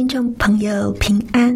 [0.00, 1.54] 听众朋友，平安！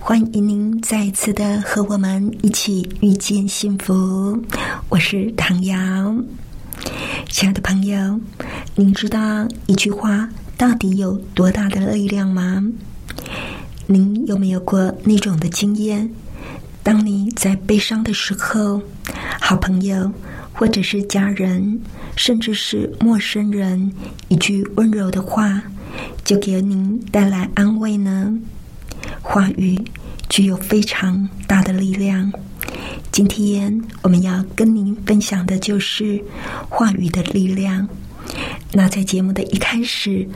[0.00, 4.42] 欢迎您再次的和我们一起遇见幸福。
[4.88, 5.76] 我是唐瑶。
[7.28, 8.18] 亲爱的朋友，
[8.74, 12.66] 您知道一句话到底有多大的力量吗？
[13.86, 16.10] 您有没有过那种的经验？
[16.82, 18.80] 当你在悲伤的时候，
[19.38, 20.10] 好朋友
[20.54, 21.78] 或者是家人，
[22.16, 23.92] 甚至是陌生人，
[24.28, 25.62] 一句温柔的话，
[26.24, 28.32] 就给您带来安慰呢？
[29.20, 29.78] 话语
[30.28, 32.32] 具有非常大的力量。
[33.10, 36.22] 今天我们要跟您分享的就是
[36.68, 37.86] 话语的力量。
[38.72, 40.26] 那在节目的一开始，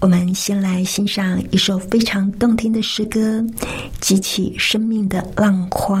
[0.00, 3.40] 我们先来欣赏一首非常动听的诗歌，
[4.00, 6.00] 《激起生命的浪花》。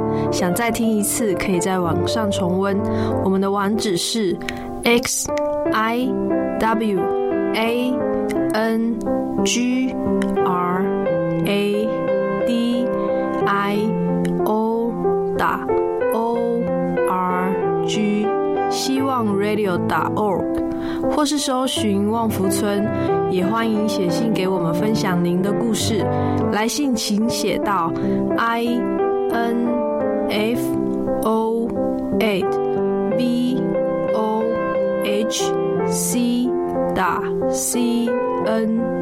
[0.31, 2.77] 想再听一次，可以在网上重温。
[3.23, 4.37] 我们的网址是
[4.83, 5.29] x
[5.73, 6.07] i
[6.59, 6.99] w
[7.53, 7.93] a
[8.53, 8.99] n
[9.43, 9.93] g
[10.45, 10.85] r
[11.45, 11.87] a
[12.47, 12.87] d
[13.45, 13.77] i
[14.45, 14.91] o
[15.37, 15.65] 打
[16.13, 16.37] o
[17.09, 17.53] r
[17.85, 18.27] g，
[18.69, 20.43] 希望 radio 打 org，
[21.11, 22.87] 或是搜寻旺福村。
[23.31, 26.05] 也欢迎写信给我们分享您的故事，
[26.51, 27.91] 来信请写到
[28.37, 28.65] i
[29.31, 29.90] n
[30.31, 30.61] f
[31.25, 31.67] o
[32.21, 32.57] a t
[33.17, 33.57] v
[34.15, 34.43] o
[35.03, 35.53] h
[35.89, 36.49] c
[36.95, 38.09] 打 c
[38.45, 39.00] n。